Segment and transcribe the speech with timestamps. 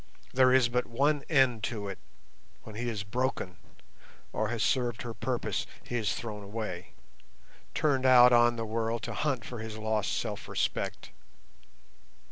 [0.33, 1.99] There is but one end to it:
[2.63, 3.57] when he is broken,
[4.33, 9.45] or has served her purpose, he is thrown away—turned out on the world to hunt
[9.45, 11.11] for his lost self respect.